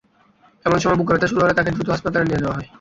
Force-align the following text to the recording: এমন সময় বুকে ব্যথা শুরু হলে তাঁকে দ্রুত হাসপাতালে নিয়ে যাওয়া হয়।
এমন 0.65 0.77
সময় 0.79 0.97
বুকে 0.99 1.11
ব্যথা 1.11 1.27
শুরু 1.29 1.39
হলে 1.41 1.57
তাঁকে 1.57 1.71
দ্রুত 1.73 1.87
হাসপাতালে 1.91 2.25
নিয়ে 2.27 2.41
যাওয়া 2.43 2.55
হয়। 2.57 2.67